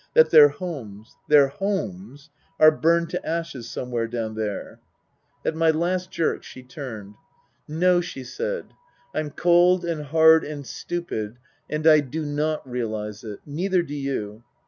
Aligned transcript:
"That 0.15 0.31
their 0.31 0.49
homes 0.49 1.15
their 1.27 1.49
homes 1.49 2.31
are 2.59 2.71
burned 2.71 3.11
to 3.11 3.23
ashes 3.23 3.69
somewhere 3.69 4.07
down 4.07 4.33
there?" 4.33 4.79
Book 5.43 5.53
III: 5.53 5.53
His 5.53 5.53
Book 5.53 5.53
291 5.53 5.53
At 5.53 5.59
my 5.59 5.79
last 5.79 6.09
jerk 6.11 6.43
she 6.43 6.63
turned. 6.63 7.15
"No," 7.67 8.01
she 8.01 8.23
said. 8.23 8.65
"I'm 9.13 9.29
cold 9.29 9.85
and 9.85 10.05
hard 10.05 10.43
and 10.43 10.65
stupid, 10.65 11.37
and 11.69 11.85
I 11.85 11.99
do 11.99 12.25
not 12.25 12.67
realize 12.67 13.23
it. 13.23 13.41
Neither 13.45 13.83
do 13.83 13.93
you. 13.95 14.43